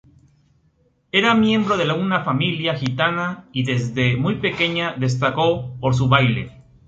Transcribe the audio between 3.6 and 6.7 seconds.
desde muy pequeña destacó por su baile.